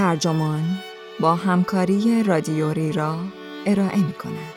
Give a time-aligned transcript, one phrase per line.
[0.00, 0.78] ترجمان
[1.20, 3.18] با همکاری رادیوری را
[3.66, 4.54] ارائه می کند.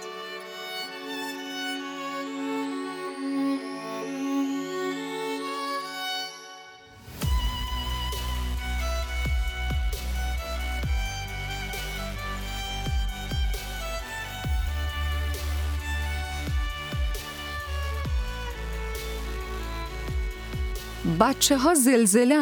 [21.19, 22.35] بچه ها زلزله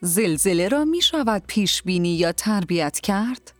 [0.00, 3.52] زلزله را می شود پیش بینی یا تربیت کرد؟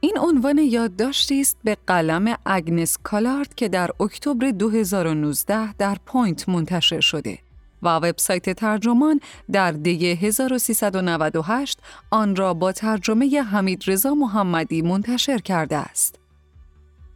[0.00, 7.00] این عنوان یادداشتی است به قلم اگنس کالارد که در اکتبر 2019 در پوینت منتشر
[7.00, 7.38] شده
[7.82, 9.20] و وبسایت ترجمان
[9.52, 11.78] در دی 1398
[12.10, 16.18] آن را با ترجمه حمید رضا محمدی منتشر کرده است.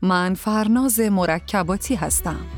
[0.03, 2.58] من فرناز مرکباتی هستم.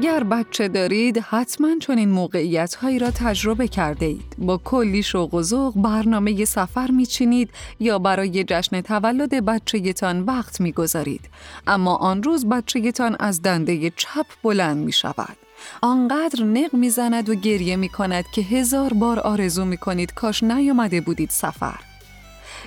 [0.00, 4.34] اگر بچه دارید حتما چنین موقعیت هایی را تجربه کرده اید.
[4.38, 11.28] با کلی شوق و ذوق برنامه سفر میچینید یا برای جشن تولد بچهتان وقت می‌گذارید.
[11.66, 15.36] اما آن روز بچهتان از دنده چپ بلند می شود.
[15.82, 21.00] آنقدر نق می‌زند و گریه می کند که هزار بار آرزو می کنید کاش نیامده
[21.00, 21.80] بودید سفر.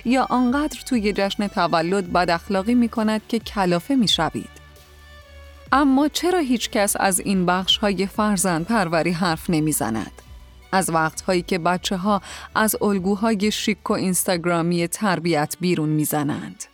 [0.04, 4.63] یا آنقدر توی جشن تولد بد اخلاقی می کند که کلافه می شوید.
[5.76, 10.12] اما چرا هیچ کس از این بخش های فرزند پروری حرف نمی‌زند؟
[10.72, 12.22] از وقتهایی که بچه ها
[12.54, 16.64] از الگوهای شیک و اینستاگرامی تربیت بیرون می‌زنند.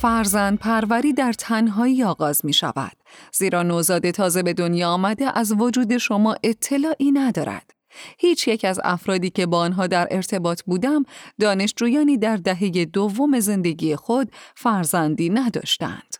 [0.00, 2.92] فرزند پروری در تنهایی آغاز می شود.
[3.32, 7.70] زیرا نوزاد تازه به دنیا آمده از وجود شما اطلاعی ندارد.
[8.18, 11.04] هیچ یک از افرادی که با آنها در ارتباط بودم
[11.40, 16.16] دانشجویانی در دهه دوم زندگی خود فرزندی نداشتند.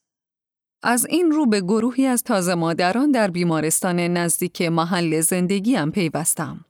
[0.83, 6.65] از این رو به گروهی از تازه مادران در بیمارستان نزدیک محل زندگیم پیوستم.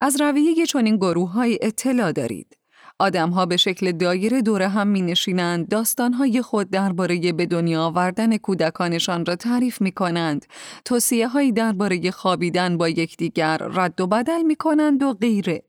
[0.00, 2.56] از رویه چنین گروه های اطلاع دارید.
[2.98, 9.26] آدمها به شکل دایره دور هم می نشینند داستانهای خود درباره به دنیا آوردن کودکانشان
[9.26, 10.46] را تعریف می کنند
[10.84, 15.62] توصیه هایی درباره خوابیدن با یکدیگر رد و بدل می کنند و غیره.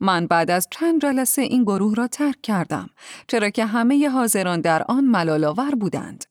[0.00, 2.90] من بعد از چند جلسه این گروه را ترک کردم
[3.26, 6.24] چرا که همه حاضران در آن ملالاور بودند.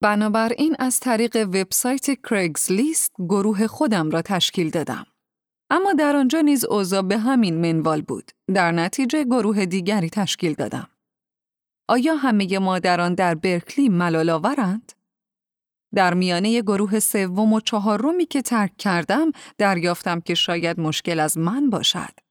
[0.00, 5.06] بنابراین از طریق وبسایت کرگز لیست گروه خودم را تشکیل دادم.
[5.72, 8.32] اما در آنجا نیز اوضاع به همین منوال بود.
[8.54, 10.88] در نتیجه گروه دیگری تشکیل دادم.
[11.88, 14.92] آیا همه مادران در برکلی ملالاورند؟
[15.94, 21.70] در میانه گروه سوم و چهارمی که ترک کردم دریافتم که شاید مشکل از من
[21.70, 22.21] باشد.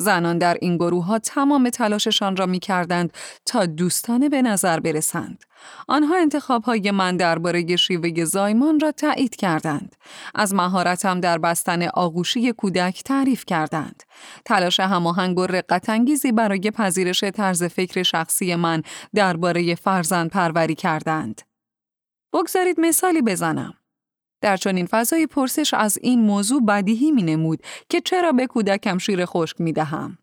[0.00, 3.12] زنان در این گروه ها تمام تلاششان را می کردند
[3.44, 5.44] تا دوستانه به نظر برسند.
[5.88, 9.96] آنها انتخاب های من درباره شیوه زایمان را تایید کردند.
[10.34, 14.02] از مهارتم در بستن آغوشی کودک تعریف کردند.
[14.44, 18.82] تلاش هماهنگ و رقتانگیزی برای پذیرش طرز فکر شخصی من
[19.14, 21.42] درباره فرزند پروری کردند.
[22.32, 23.77] بگذارید مثالی بزنم.
[24.40, 29.24] در چنین فضای پرسش از این موضوع بدیهی می نمود که چرا به کودکم شیر
[29.24, 30.18] خشک می دهم.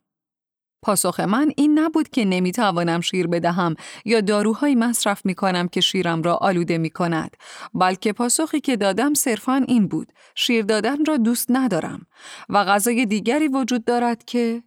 [0.86, 3.76] پاسخ من این نبود که نمی توانم شیر بدهم
[4.06, 7.38] یا داروهایی مصرف می کنم که شیرم را آلوده می کند
[7.74, 12.06] بلکه پاسخی که دادم صرفا این بود شیر دادن را دوست ندارم
[12.50, 14.64] و غذای دیگری وجود دارد که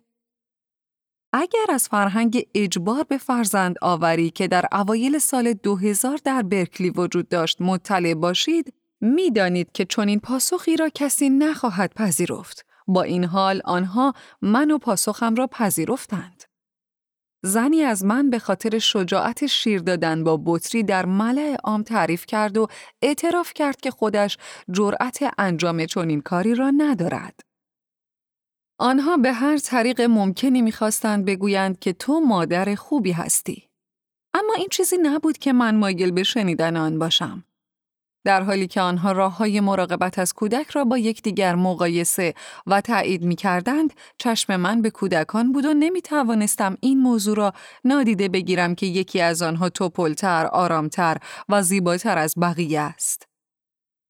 [1.32, 7.28] اگر از فرهنگ اجبار به فرزند آوری که در اوایل سال 2000 در برکلی وجود
[7.28, 12.66] داشت مطلع باشید می‌دانید که چنین پاسخی را کسی نخواهد پذیرفت.
[12.86, 14.12] با این حال آنها
[14.42, 16.44] من و پاسخم را پذیرفتند.
[17.42, 22.58] زنی از من به خاطر شجاعت شیر دادن با بطری در ملع عام تعریف کرد
[22.58, 22.66] و
[23.02, 24.38] اعتراف کرد که خودش
[24.72, 27.40] جرأت انجام چنین کاری را ندارد.
[28.80, 33.68] آنها به هر طریق ممکنی می‌خواستند بگویند که تو مادر خوبی هستی.
[34.34, 37.44] اما این چیزی نبود که من مایل به شنیدن آن باشم.
[38.24, 42.34] در حالی که آنها راه های مراقبت از کودک را با یکدیگر مقایسه
[42.66, 47.52] و تایید می کردند، چشم من به کودکان بود و نمی توانستم این موضوع را
[47.84, 51.16] نادیده بگیرم که یکی از آنها توپلتر، آرامتر
[51.48, 53.28] و زیباتر از بقیه است.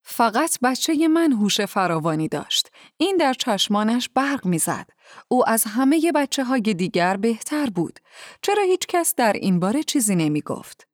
[0.03, 2.69] فقط بچه من هوش فراوانی داشت.
[2.97, 4.89] این در چشمانش برق می‌زد.
[5.27, 7.99] او از همه بچه های دیگر بهتر بود.
[8.41, 10.88] چرا هیچ کس در این باره چیزی نمی گفت؟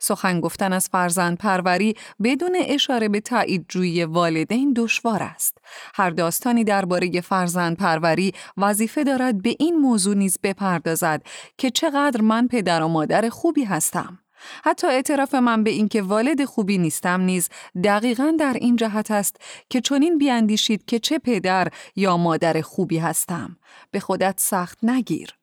[0.00, 5.58] سخن گفتن از فرزند پروری بدون اشاره به تایید جوی والدین دشوار است.
[5.94, 11.22] هر داستانی درباره فرزند پروری وظیفه دارد به این موضوع نیز بپردازد
[11.58, 14.18] که چقدر من پدر و مادر خوبی هستم.
[14.64, 17.48] حتی اعتراف من به اینکه والد خوبی نیستم نیز
[17.84, 19.36] دقیقا در این جهت است
[19.70, 23.56] که چنین بیاندیشید که چه پدر یا مادر خوبی هستم.
[23.90, 25.39] به خودت سخت نگیر.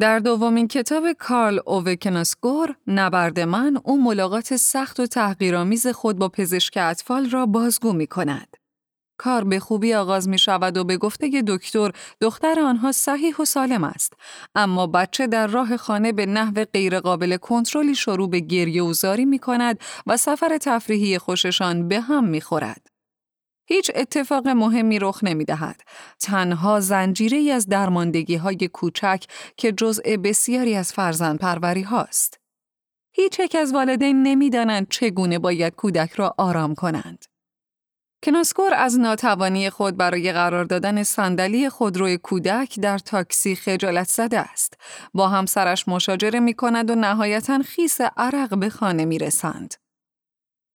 [0.00, 6.78] در دومین کتاب کارل اووکناسگور نبرد من او ملاقات سخت و تحقیرآمیز خود با پزشک
[6.80, 8.56] اطفال را بازگو می کند.
[9.18, 13.84] کار به خوبی آغاز می شود و به گفته دکتر دختر آنها صحیح و سالم
[13.84, 14.12] است
[14.54, 19.38] اما بچه در راه خانه به نحو غیرقابل کنترلی شروع به گریه و زاری می
[19.38, 22.89] کند و سفر تفریحی خوششان به هم می خورد.
[23.72, 25.80] هیچ اتفاق مهمی رخ نمی دهد.
[26.20, 29.24] تنها زنجیره از درماندگی های کوچک
[29.56, 32.40] که جزء بسیاری از فرزند پروری هاست.
[33.12, 37.24] هیچ یک از والدین نمی‌دانند چگونه باید کودک را آرام کنند.
[38.24, 44.74] کناسکور از ناتوانی خود برای قرار دادن صندلی خودروی کودک در تاکسی خجالت زده است.
[45.14, 49.74] با همسرش مشاجره می کند و نهایتا خیس عرق به خانه می رسند.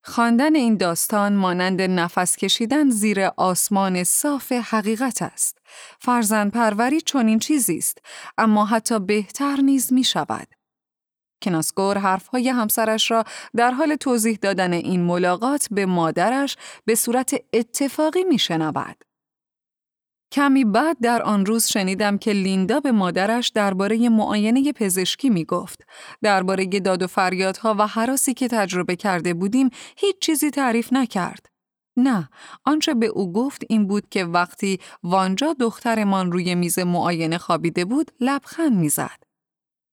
[0.07, 5.57] خواندن این داستان مانند نفس کشیدن زیر آسمان صاف حقیقت است.
[6.00, 7.98] فرزند پروری چنین چیزی است،
[8.38, 10.48] اما حتی بهتر نیز می شود.
[11.44, 13.24] کناسگور حرفهای همسرش را
[13.56, 19.04] در حال توضیح دادن این ملاقات به مادرش به صورت اتفاقی می شنود.
[20.31, 25.86] کمی بعد در آن روز شنیدم که لیندا به مادرش درباره معاینه پزشکی می گفت.
[26.22, 31.45] درباره داد و فریادها و حراسی که تجربه کرده بودیم هیچ چیزی تعریف نکرد.
[31.98, 32.30] نه،
[32.66, 38.12] آنچه به او گفت این بود که وقتی وانجا دخترمان روی میز معاینه خوابیده بود
[38.19, 39.25] لبخند می‌زد.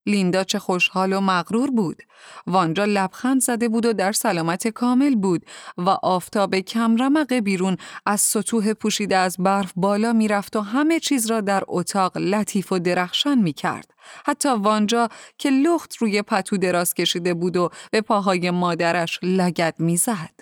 [0.07, 2.03] لیندا چه خوشحال و مغرور بود.
[2.47, 5.47] وانجا لبخند زده بود و در سلامت کامل بود
[5.79, 7.77] و آفتاب کمرمق بیرون
[8.07, 12.79] از سطوح پوشیده از برف بالا می‌رفت و همه چیز را در اتاق لطیف و
[12.79, 13.91] درخشان می کرد.
[14.27, 15.09] حتی وانجا
[15.39, 20.41] که لخت روی پتو دراز کشیده بود و به پاهای مادرش لگد می‌زد.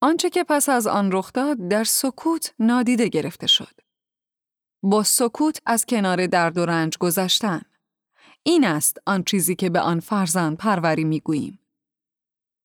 [0.00, 3.80] آنچه که پس از آن رخ داد در سکوت نادیده گرفته شد.
[4.82, 7.62] با سکوت از کنار درد و رنج گذشتن.
[8.48, 11.58] این است آن چیزی که به آن فرزند پروری می گوییم.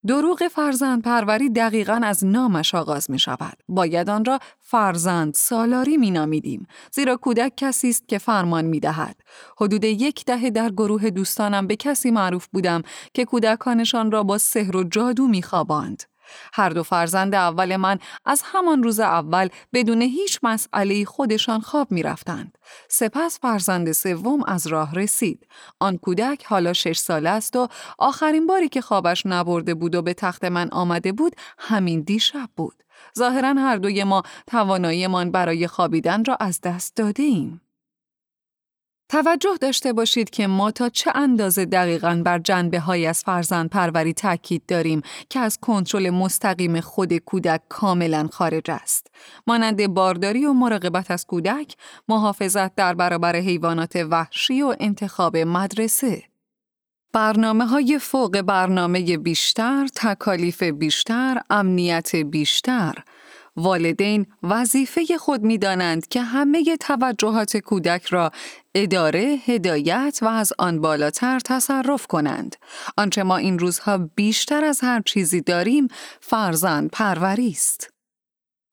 [0.08, 3.58] دروغ فرزند پروری دقیقا از نامش آغاز می شود.
[3.70, 6.68] باید آن را فرزند سالاری می نامیدیم.
[6.92, 9.16] زیرا کودک کسی است که فرمان می دهد.
[9.58, 12.82] حدود یک دهه در گروه دوستانم به کسی معروف بودم
[13.14, 16.11] که کودکانشان را با سحر و جادو می خواباند.
[16.54, 22.04] هر دو فرزند اول من از همان روز اول بدون هیچ مسئله خودشان خواب می
[22.04, 22.58] رفتند.
[22.90, 25.48] سپس فرزند سوم از راه رسید.
[25.80, 27.68] آن کودک حالا شش ساله است و
[27.98, 32.84] آخرین باری که خوابش نبرده بود و به تخت من آمده بود همین دیشب بود.
[33.18, 37.62] ظاهرا هر دوی ما تواناییمان برای خوابیدن را از دست داده ایم.
[39.12, 44.14] توجه داشته باشید که ما تا چه اندازه دقیقا بر جنبه های از فرزند پروری
[44.14, 49.08] تاکید داریم که از کنترل مستقیم خود کودک کاملا خارج است.
[49.48, 51.76] مانند بارداری و مراقبت از کودک،
[52.08, 56.24] محافظت در برابر حیوانات وحشی و انتخاب مدرسه.
[57.14, 62.94] برنامه های فوق برنامه بیشتر، تکالیف بیشتر، امنیت بیشتر،
[63.56, 68.32] والدین وظیفه خود می دانند که همه توجهات کودک را
[68.76, 72.56] اداره، هدایت و از آن بالاتر تصرف کنند.
[72.98, 75.88] آنچه ما این روزها بیشتر از هر چیزی داریم
[76.22, 77.94] فرزند پروری است.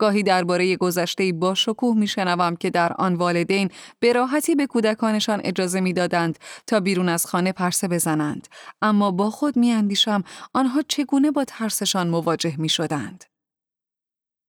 [0.00, 5.80] گاهی درباره گذشته با شکوه میشنوم که در آن والدین به راحتی به کودکانشان اجازه
[5.80, 8.48] می‌دادند تا بیرون از خانه پرسه بزنند
[8.82, 10.24] اما با خود میاندیشم
[10.54, 13.24] آنها چگونه با ترسشان مواجه می شدند.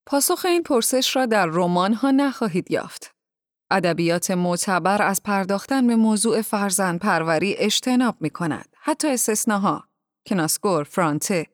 [0.06, 3.19] پاسخ این پرسش را در رمان ها نخواهید یافت.
[3.72, 8.76] ادبیات معتبر از پرداختن به موضوع فرزند پروری اجتناب می کند.
[8.82, 9.84] حتی استثناها.
[10.28, 11.48] کناسکور، فرانته.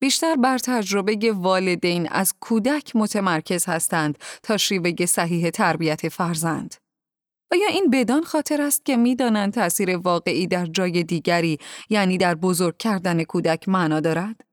[0.00, 6.74] بیشتر بر تجربه والدین از کودک متمرکز هستند تا شیوه صحیح تربیت فرزند.
[7.52, 11.58] آیا این بدان خاطر است که می‌دانند تاثیر واقعی در جای دیگری
[11.90, 14.49] یعنی در بزرگ کردن کودک معنا دارد؟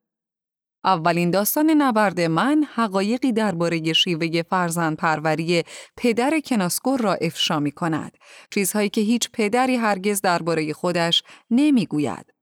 [0.88, 5.64] اولین داستان نبرد من حقایقی درباره شیوه فرزند پروری
[5.98, 8.18] پدر کناسکور را افشا می کند.
[8.52, 12.34] چیزهایی که هیچ پدری هرگز درباره خودش نمی‌گوید.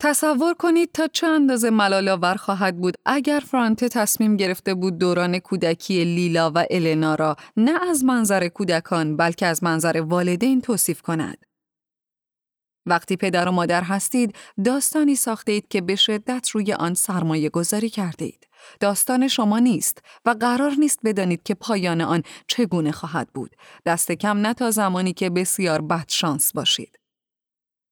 [0.00, 6.04] تصور کنید تا چه اندازه ملالاور خواهد بود اگر فرانته تصمیم گرفته بود دوران کودکی
[6.04, 11.45] لیلا و النا را نه از منظر کودکان بلکه از منظر والدین توصیف کند.
[12.86, 17.90] وقتی پدر و مادر هستید، داستانی ساخته اید که به شدت روی آن سرمایه گذاری
[17.90, 18.46] کرده اید.
[18.80, 23.56] داستان شما نیست و قرار نیست بدانید که پایان آن چگونه خواهد بود.
[23.86, 26.98] دست کم نه تا زمانی که بسیار بد شانس باشید.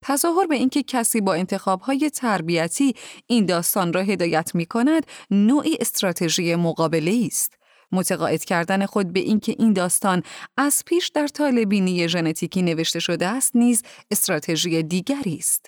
[0.02, 2.94] تظاهر به اینکه کسی با انتخابهای تربیتی
[3.26, 7.52] این داستان را هدایت می کند نوعی استراتژی مقابله است.
[7.94, 10.22] متقاعد کردن خود به اینکه این داستان
[10.56, 15.66] از پیش در طالبینی ژنتیکی نوشته شده است نیز استراتژی دیگری است.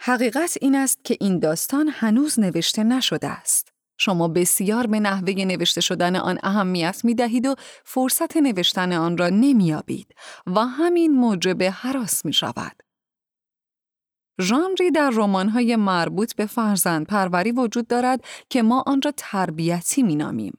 [0.00, 3.68] حقیقت این است که این داستان هنوز نوشته نشده است.
[3.98, 9.28] شما بسیار به نحوه نوشته شدن آن اهمیت می دهید و فرصت نوشتن آن را
[9.28, 10.14] نمیابید
[10.46, 12.82] و همین موجب حراس می شود.
[14.40, 20.58] ژانری در رمان‌های مربوط به فرزند پروری وجود دارد که ما آن را تربیتی مینامیم.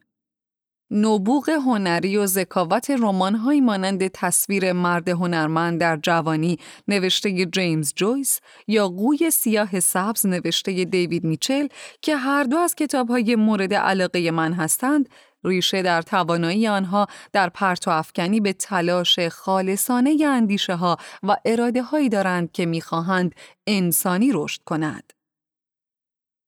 [0.91, 8.87] نبوغ هنری و ذکاوت رمان‌هایی مانند تصویر مرد هنرمند در جوانی نوشته جیمز جویس یا
[8.87, 11.67] قوی سیاه سبز نوشته دیوید میچل
[12.01, 15.09] که هر دو از کتاب‌های مورد علاقه من هستند
[15.43, 22.09] ریشه در توانایی آنها در پرتو افکنی به تلاش خالصانه اندیشه ها و اراده هایی
[22.09, 23.35] دارند که می‌خواهند
[23.67, 25.13] انسانی رشد کند.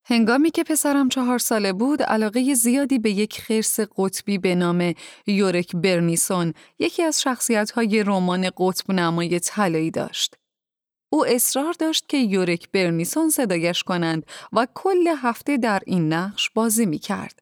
[0.06, 4.94] هنگامی که پسرم چهار ساله بود، علاقه زیادی به یک خرس قطبی به نام
[5.28, 10.36] یورک برنیسون، یکی از شخصیت‌های رمان قطب نمای طلایی داشت.
[11.10, 16.86] او اصرار داشت که یورک برنیسون صدایش کنند و کل هفته در این نقش بازی
[16.86, 17.40] می کرد.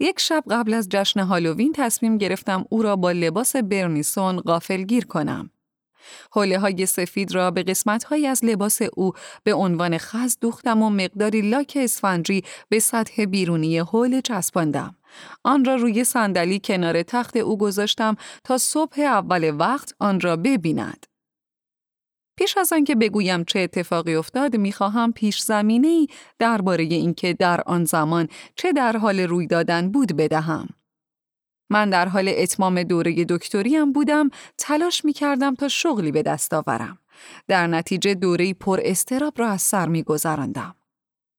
[0.00, 5.50] یک شب قبل از جشن هالووین تصمیم گرفتم او را با لباس برنیسون غافلگیر کنم.
[6.32, 9.12] حوله های سفید را به قسمت های از لباس او
[9.44, 14.96] به عنوان خز دوختم و مقداری لاک اسفنجی به سطح بیرونی حوله چسباندم.
[15.44, 21.06] آن را روی صندلی کنار تخت او گذاشتم تا صبح اول وقت آن را ببیند.
[22.36, 26.06] پیش از آنکه بگویم چه اتفاقی افتاد می‌خواهم پیش زمینه ای
[26.38, 30.68] درباره اینکه در آن زمان چه در حال روی دادن بود بدهم.
[31.70, 36.98] من در حال اتمام دوره دکتریم بودم تلاش می کردم تا شغلی به دست آورم.
[37.48, 40.74] در نتیجه دوره پر استراب را از سر می گذراندم.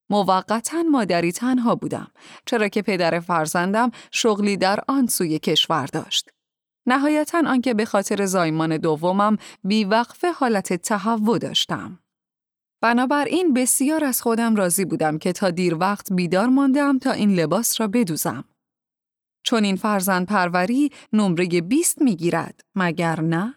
[0.10, 2.08] موقتا مادری تنها بودم
[2.46, 6.30] چرا که پدر فرزندم شغلی در آن سوی کشور داشت.
[6.86, 12.00] نهایتا آنکه به خاطر زایمان دومم بیوقف حالت تهوع داشتم.
[12.82, 17.82] بنابراین بسیار از خودم راضی بودم که تا دیر وقت بیدار ماندم تا این لباس
[17.82, 18.46] را بدوزم.
[19.44, 23.56] چون این فرزند پروری نمره 20 می‌گیرد مگر نه؟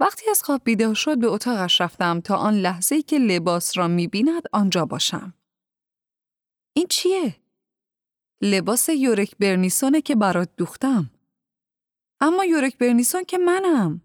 [0.00, 4.42] وقتی از خواب بیدار شد به اتاقش رفتم تا آن لحظه که لباس را می‌بیند
[4.52, 5.34] آنجا باشم.
[6.76, 7.36] این چیه؟
[8.42, 11.10] لباس یورک برنیسونه که برات دوختم.
[12.20, 14.03] اما یورک برنیسون که منم.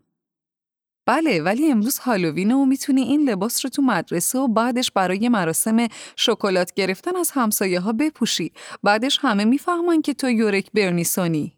[1.09, 5.87] بله ولی امروز هالووینه و می‌تونی این لباس رو تو مدرسه و بعدش برای مراسم
[6.15, 8.51] شکلات گرفتن از همسایه ها بپوشی.
[8.83, 11.57] بعدش همه می‌فهمن که تو یورک برنیسونی.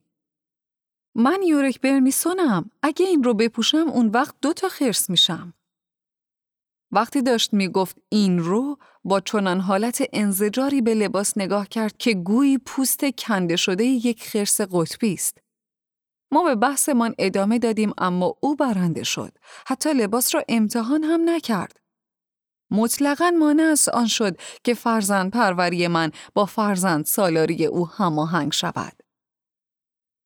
[1.15, 2.71] من یورک برنیسونم.
[2.83, 5.53] اگه این رو بپوشم اون وقت دو تا خرس میشم.
[6.91, 12.57] وقتی داشت می‌گفت این رو با چنان حالت انزجاری به لباس نگاه کرد که گویی
[12.57, 15.40] پوست کنده شده یک خرس قطبی است.
[16.31, 19.31] ما به بحثمان ادامه دادیم اما او برنده شد.
[19.67, 21.77] حتی لباس را امتحان هم نکرد.
[22.71, 28.93] مطلقا مانع از آن شد که فرزند پروری من با فرزند سالاری او هماهنگ شود.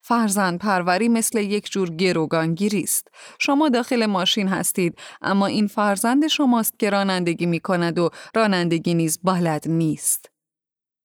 [0.01, 3.07] فرزند پروری مثل یک جور گروگانگیری است.
[3.39, 9.19] شما داخل ماشین هستید اما این فرزند شماست که رانندگی می کند و رانندگی نیز
[9.23, 10.34] بلد نیست.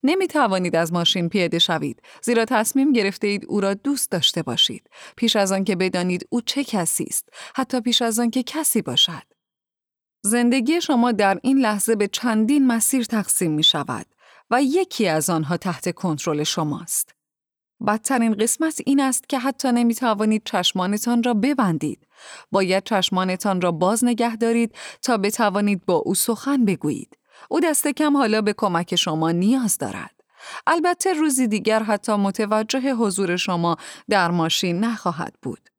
[0.02, 2.02] نمی توانید از ماشین پیاده شوید.
[2.22, 4.90] زیرا تصمیم گرفته اید او را دوست داشته باشید.
[5.16, 8.82] پیش از آن که بدانید او چه کسی است حتی پیش از آن که کسی
[8.82, 9.22] باشد.
[10.22, 14.06] زندگی شما در این لحظه به چندین مسیر تقسیم می شود
[14.50, 17.14] و یکی از آنها تحت کنترل شماست.
[17.86, 22.06] بدترین قسمت این است که حتی نمی توانید چشمانتان را ببندید.
[22.52, 27.16] باید چشمانتان را باز نگه دارید تا بتوانید با او سخن بگویید.
[27.52, 30.14] او دست کم حالا به کمک شما نیاز دارد.
[30.66, 33.76] البته روزی دیگر حتی متوجه حضور شما
[34.10, 35.70] در ماشین نخواهد بود.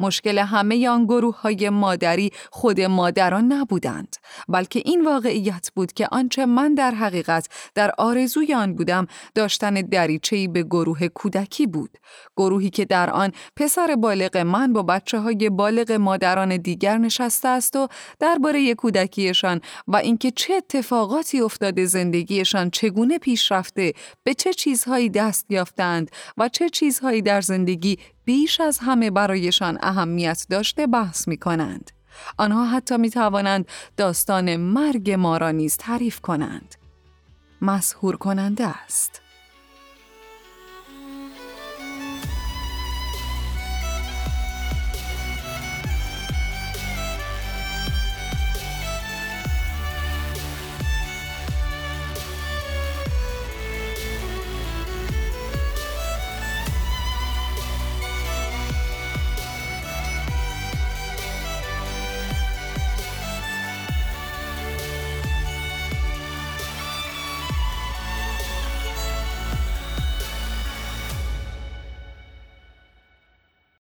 [0.00, 4.16] مشکل همه آن گروه های مادری خود مادران نبودند
[4.48, 10.48] بلکه این واقعیت بود که آنچه من در حقیقت در آرزوی آن بودم داشتن دریچه‌ای
[10.48, 11.98] به گروه کودکی بود.
[12.36, 17.76] گروهی که در آن پسر بالغ من با بچه های بالغ مادران دیگر نشسته است
[17.76, 17.88] و
[18.20, 23.92] درباره کودکیشان و اینکه چه اتفاقاتی افتاده زندگیشان چگونه پیش رفته
[24.24, 30.46] به چه چیزهایی دست یافتند و چه چیزهایی در زندگی بیش از همه برایشان اهمیت
[30.50, 31.90] داشته بحث می کنند.
[32.38, 36.74] آنها حتی می توانند داستان مرگ ما را نیز تعریف کنند.
[37.62, 39.20] مسهور کننده است.